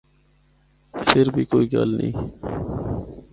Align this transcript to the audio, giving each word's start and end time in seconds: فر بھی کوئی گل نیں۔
فر 1.07 1.27
بھی 1.33 1.43
کوئی 1.51 1.65
گل 1.73 1.89
نیں۔ 1.97 2.13